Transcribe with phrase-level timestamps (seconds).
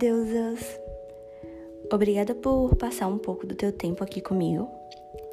[0.00, 0.80] deusas!
[1.92, 4.66] Obrigada por passar um pouco do teu tempo aqui comigo.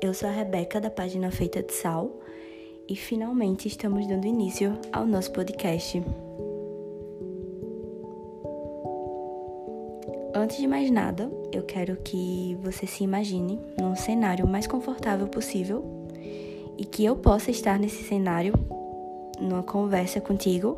[0.01, 2.11] Eu sou a Rebeca da página Feita de Sal
[2.85, 6.03] e finalmente estamos dando início ao nosso podcast.
[10.35, 15.81] Antes de mais nada, eu quero que você se imagine num cenário mais confortável possível
[16.77, 18.53] e que eu possa estar nesse cenário
[19.39, 20.77] numa conversa contigo.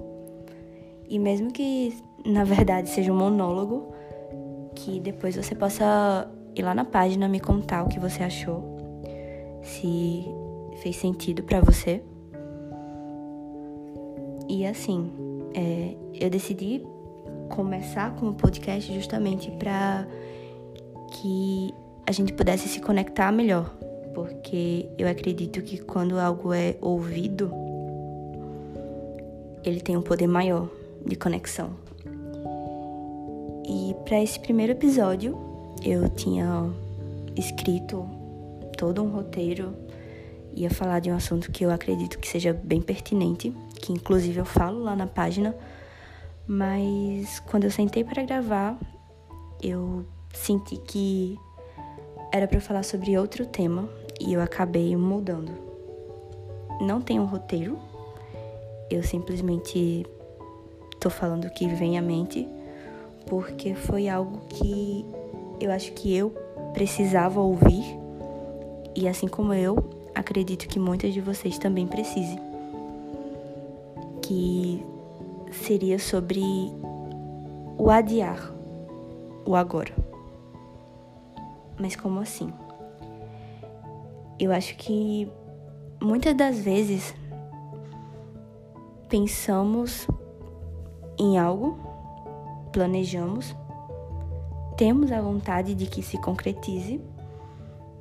[1.10, 1.92] E mesmo que
[2.26, 3.94] na verdade seja um monólogo,
[4.76, 8.78] que depois você possa ir lá na página me contar o que você achou,
[9.62, 10.26] se
[10.82, 12.02] fez sentido para você.
[14.48, 15.12] E assim,
[15.54, 16.84] é, eu decidi
[17.50, 20.08] começar com o podcast justamente para
[21.14, 21.74] que
[22.06, 23.76] a gente pudesse se conectar melhor,
[24.14, 27.52] porque eu acredito que quando algo é ouvido,
[29.64, 30.70] ele tem um poder maior
[31.06, 31.89] de conexão.
[34.06, 35.38] Para esse primeiro episódio,
[35.84, 36.72] eu tinha
[37.36, 38.10] escrito
[38.78, 39.74] todo um roteiro,
[40.56, 44.46] ia falar de um assunto que eu acredito que seja bem pertinente, que inclusive eu
[44.46, 45.56] falo lá na página,
[46.48, 48.78] mas quando eu sentei para gravar,
[49.62, 51.38] eu senti que
[52.34, 53.88] era para falar sobre outro tema
[54.20, 55.52] e eu acabei mudando.
[56.82, 57.78] Não tem um roteiro,
[58.90, 60.06] eu simplesmente
[61.00, 62.48] tô falando o que vem à mente
[63.30, 65.06] porque foi algo que
[65.60, 66.32] eu acho que eu
[66.74, 68.00] precisava ouvir
[68.96, 69.78] e assim como eu,
[70.14, 72.40] acredito que muitas de vocês também precisem.
[74.22, 74.84] Que
[75.52, 76.42] seria sobre
[77.78, 78.54] o adiar,
[79.46, 79.94] o agora.
[81.80, 82.52] Mas como assim?
[84.38, 85.32] Eu acho que
[86.02, 87.16] muitas das vezes
[89.08, 90.08] pensamos
[91.18, 91.89] em algo
[92.72, 93.56] planejamos,
[94.78, 97.02] temos a vontade de que se concretize,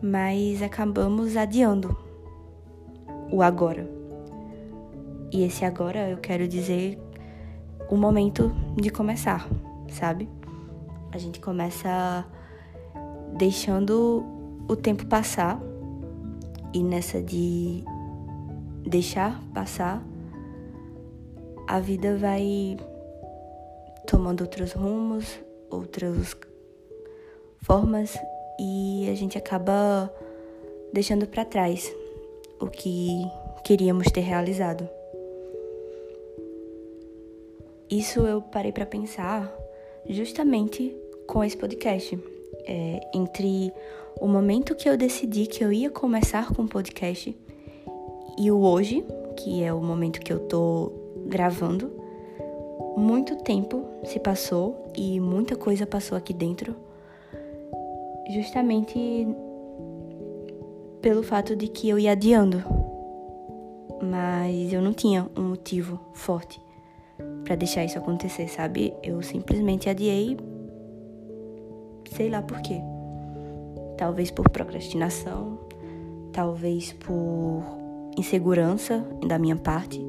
[0.03, 1.97] mas acabamos adiando
[3.33, 3.89] o agora.
[5.33, 6.99] E esse agora eu quero dizer
[7.91, 9.49] o momento de começar,
[9.89, 10.29] sabe?
[11.13, 12.25] A gente começa
[13.37, 14.25] deixando
[14.69, 15.61] o tempo passar
[16.73, 17.83] e nessa de
[18.87, 20.03] deixar passar,
[21.67, 22.77] a vida vai
[24.09, 25.39] tomando outros rumos,
[25.71, 26.35] outras
[27.63, 28.19] formas
[28.59, 30.13] e a gente acaba
[30.93, 31.95] deixando para trás
[32.59, 33.23] o que
[33.63, 34.89] queríamos ter realizado.
[37.91, 39.55] Isso eu parei para pensar
[40.09, 40.97] justamente
[41.27, 42.19] com esse podcast.
[42.67, 43.73] É, entre
[44.21, 47.37] o momento que eu decidi que eu ia começar com o podcast
[48.39, 49.05] e o hoje,
[49.37, 50.93] que é o momento que eu tô
[51.27, 51.98] gravando,
[52.99, 56.75] muito tempo se passou e muita coisa passou aqui dentro,
[58.31, 59.27] justamente
[61.01, 62.63] pelo fato de que eu ia adiando,
[64.03, 66.61] mas eu não tinha um motivo forte
[67.45, 68.93] para deixar isso acontecer, sabe?
[69.03, 70.37] Eu simplesmente adiei,
[72.13, 72.81] sei lá por quê.
[73.97, 75.59] Talvez por procrastinação,
[76.33, 77.63] talvez por
[78.17, 80.05] insegurança da minha parte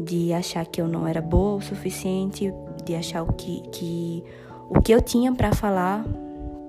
[0.00, 2.52] de achar que eu não era boa o suficiente,
[2.84, 4.24] de achar o que, que
[4.70, 6.04] o que eu tinha para falar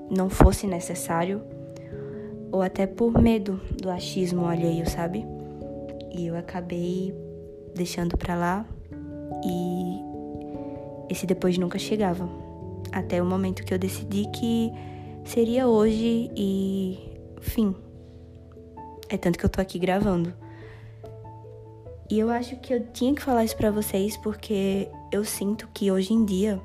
[0.09, 1.41] não fosse necessário,
[2.51, 5.25] ou até por medo do achismo alheio, sabe?
[6.11, 7.15] E eu acabei
[7.73, 8.65] deixando para lá
[9.45, 10.01] e
[11.09, 12.27] esse depois nunca chegava.
[12.91, 14.71] Até o momento que eu decidi que
[15.23, 16.99] seria hoje e
[17.39, 17.73] fim.
[19.07, 20.33] É tanto que eu tô aqui gravando.
[22.11, 25.89] E eu acho que eu tinha que falar isso para vocês porque eu sinto que
[25.89, 26.59] hoje em dia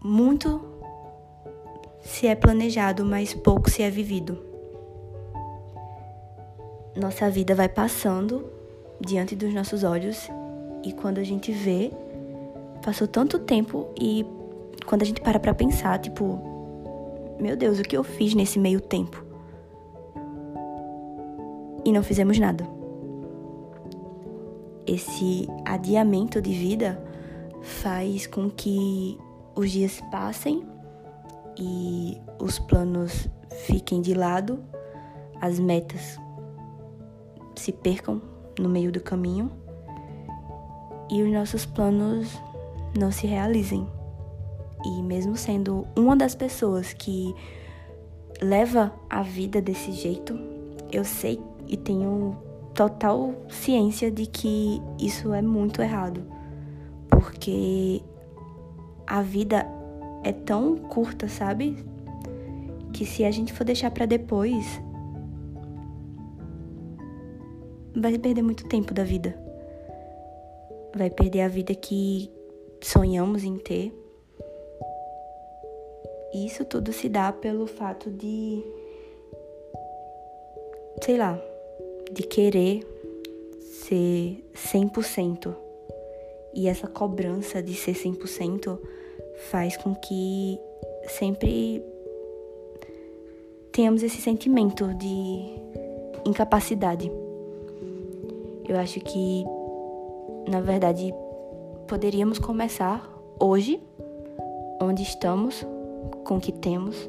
[0.00, 0.64] muito
[2.00, 4.38] se é planejado, mas pouco se é vivido.
[6.94, 8.44] Nossa vida vai passando
[9.00, 10.30] diante dos nossos olhos
[10.84, 11.90] e quando a gente vê,
[12.84, 14.24] passou tanto tempo e
[14.86, 16.38] quando a gente para pra pensar, tipo,
[17.40, 19.20] meu Deus, o que eu fiz nesse meio tempo?
[21.84, 22.78] E não fizemos nada
[24.90, 27.00] esse adiamento de vida
[27.62, 29.16] faz com que
[29.54, 30.66] os dias passem
[31.56, 33.28] e os planos
[33.66, 34.58] fiquem de lado,
[35.40, 36.18] as metas
[37.54, 38.20] se percam
[38.58, 39.52] no meio do caminho
[41.08, 42.28] e os nossos planos
[42.98, 43.86] não se realizem.
[44.84, 47.32] E mesmo sendo uma das pessoas que
[48.42, 50.36] leva a vida desse jeito,
[50.90, 51.38] eu sei
[51.68, 52.49] e tenho
[52.80, 56.24] total ciência de que isso é muito errado,
[57.10, 58.00] porque
[59.06, 59.66] a vida
[60.24, 61.76] é tão curta, sabe?
[62.90, 64.64] Que se a gente for deixar para depois,
[67.94, 69.38] vai perder muito tempo da vida.
[70.96, 72.32] Vai perder a vida que
[72.82, 73.92] sonhamos em ter.
[76.32, 78.64] Isso tudo se dá pelo fato de
[81.02, 81.38] sei lá,
[82.12, 82.86] de querer
[83.60, 85.54] ser 100%.
[86.54, 88.78] E essa cobrança de ser 100%
[89.50, 90.58] faz com que
[91.08, 91.82] sempre
[93.72, 95.44] tenhamos esse sentimento de
[96.24, 97.10] incapacidade.
[98.68, 99.44] Eu acho que,
[100.48, 101.12] na verdade,
[101.86, 103.08] poderíamos começar
[103.38, 103.80] hoje,
[104.80, 105.66] onde estamos,
[106.24, 107.08] com o que temos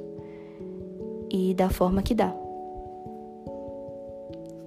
[1.30, 2.41] e da forma que dá.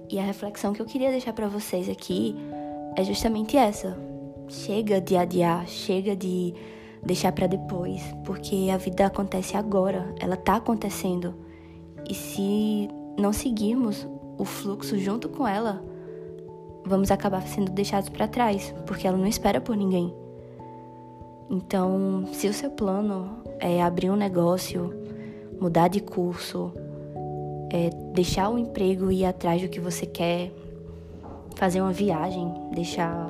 [0.09, 2.35] E a reflexão que eu queria deixar para vocês aqui
[2.95, 3.97] é justamente essa.
[4.47, 6.53] Chega de adiar, chega de
[7.03, 11.33] deixar para depois, porque a vida acontece agora, ela tá acontecendo.
[12.09, 12.87] E se
[13.17, 14.07] não seguirmos
[14.37, 15.83] o fluxo junto com ela,
[16.85, 20.13] vamos acabar sendo deixados para trás, porque ela não espera por ninguém.
[21.49, 24.93] Então, se o seu plano é abrir um negócio,
[25.59, 26.73] mudar de curso,
[27.75, 30.49] é, deixar o emprego e ir atrás do que você quer,
[31.57, 33.29] fazer uma viagem, deixar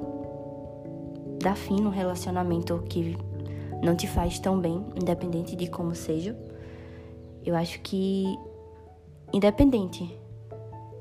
[1.41, 3.17] dar fim no relacionamento que
[3.81, 6.37] não te faz tão bem, independente de como seja.
[7.43, 8.25] Eu acho que
[9.33, 10.15] independente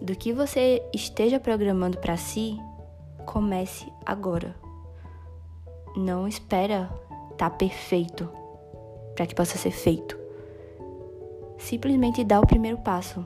[0.01, 2.59] do que você esteja programando para si,
[3.27, 4.57] comece agora.
[5.95, 6.91] Não espera
[7.33, 8.27] estar tá perfeito
[9.15, 10.25] para que possa ser feito
[11.65, 13.25] simplesmente dá o primeiro passo.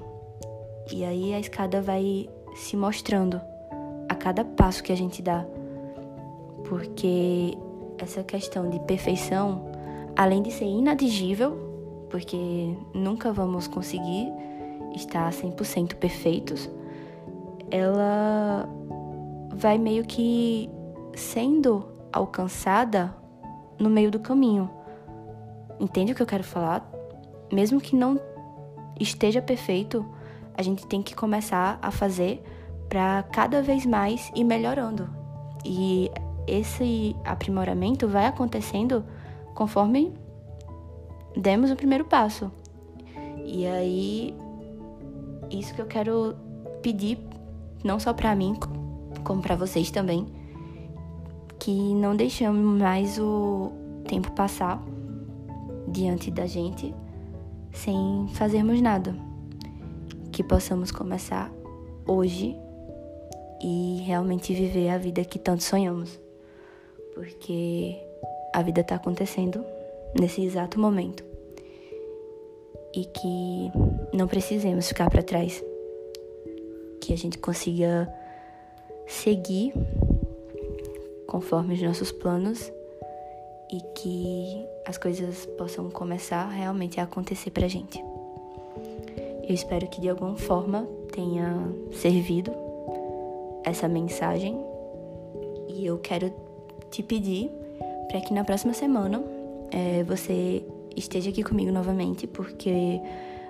[0.93, 3.40] E aí a escada vai se mostrando
[4.08, 5.44] a cada passo que a gente dá.
[6.69, 7.56] Porque
[7.99, 9.70] essa questão de perfeição,
[10.17, 14.32] além de ser inatingível, porque nunca vamos conseguir
[14.94, 16.70] estar 100% perfeitos,
[17.70, 18.69] ela
[19.55, 20.70] vai meio que
[21.14, 23.14] sendo alcançada
[23.79, 24.70] no meio do caminho.
[25.79, 26.88] Entende o que eu quero falar?
[27.52, 28.20] mesmo que não
[28.99, 30.05] esteja perfeito,
[30.59, 32.43] a gente tem que começar a fazer
[32.89, 35.09] para cada vez mais ir melhorando.
[35.65, 36.11] E
[36.49, 39.05] esse aprimoramento vai acontecendo
[39.55, 40.13] conforme
[41.37, 42.51] demos o primeiro passo.
[43.45, 44.35] E aí,
[45.49, 46.35] isso que eu quero
[46.83, 47.21] pedir,
[47.85, 48.59] não só para mim,
[49.23, 50.27] como para vocês também,
[51.57, 53.71] que não deixamos mais o
[54.09, 54.83] tempo passar
[55.87, 56.93] diante da gente
[57.73, 59.28] sem fazermos nada.
[60.38, 61.52] Que possamos começar
[62.06, 62.56] hoje
[63.61, 66.17] e realmente viver a vida que tanto sonhamos.
[67.12, 68.00] Porque
[68.55, 69.64] a vida está acontecendo
[70.17, 71.25] nesse exato momento.
[72.94, 75.61] E que não precisemos ficar para trás.
[77.00, 78.08] Que a gente consiga
[79.08, 79.75] seguir
[81.26, 82.73] conforme os nossos planos
[83.73, 88.08] e que as coisas possam começar realmente a acontecer pra gente.
[89.49, 91.57] Eu espero que de alguma forma tenha
[91.90, 92.52] servido
[93.64, 94.62] essa mensagem
[95.67, 96.31] e eu quero
[96.90, 97.50] te pedir
[98.09, 99.23] para que na próxima semana
[99.71, 100.62] é, você
[100.95, 103.00] esteja aqui comigo novamente, porque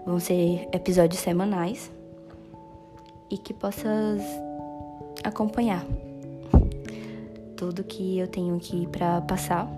[0.07, 1.91] vão ser episódios semanais
[3.29, 4.23] e que possas
[5.25, 5.85] acompanhar
[7.57, 9.69] tudo que eu tenho aqui para passar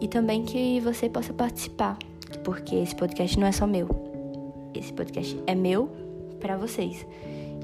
[0.00, 1.98] e também que você possa participar,
[2.42, 4.13] porque esse podcast não é só meu.
[4.74, 5.88] Esse podcast é meu
[6.40, 7.06] para vocês.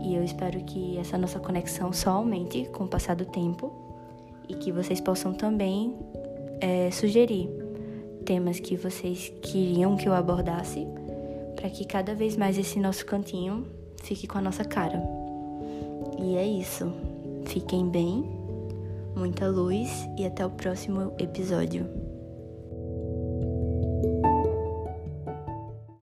[0.03, 3.73] E eu espero que essa nossa conexão só aumente com o passar do tempo
[4.49, 5.95] e que vocês possam também
[6.61, 7.49] é, sugerir
[8.25, 10.87] temas que vocês queriam que eu abordasse
[11.57, 13.67] para que cada vez mais esse nosso cantinho
[14.03, 15.03] fique com a nossa cara.
[16.19, 16.91] E é isso.
[17.45, 18.25] Fiquem bem,
[19.15, 22.00] muita luz e até o próximo episódio.